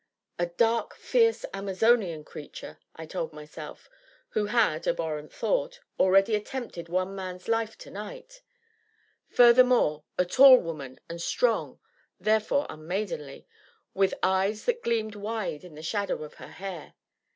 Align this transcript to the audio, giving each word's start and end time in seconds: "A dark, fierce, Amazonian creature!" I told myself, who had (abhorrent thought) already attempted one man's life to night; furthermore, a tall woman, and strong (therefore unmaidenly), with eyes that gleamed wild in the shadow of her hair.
"A 0.39 0.47
dark, 0.47 0.95
fierce, 0.95 1.45
Amazonian 1.53 2.23
creature!" 2.23 2.79
I 2.95 3.05
told 3.05 3.33
myself, 3.33 3.87
who 4.29 4.47
had 4.47 4.87
(abhorrent 4.87 5.31
thought) 5.31 5.79
already 5.99 6.33
attempted 6.33 6.89
one 6.89 7.13
man's 7.15 7.47
life 7.47 7.77
to 7.77 7.91
night; 7.91 8.41
furthermore, 9.27 10.03
a 10.17 10.25
tall 10.25 10.57
woman, 10.57 10.99
and 11.07 11.21
strong 11.21 11.79
(therefore 12.19 12.65
unmaidenly), 12.67 13.45
with 13.93 14.15
eyes 14.23 14.65
that 14.65 14.81
gleamed 14.81 15.13
wild 15.13 15.63
in 15.63 15.75
the 15.75 15.83
shadow 15.83 16.23
of 16.23 16.33
her 16.33 16.47
hair. 16.47 16.95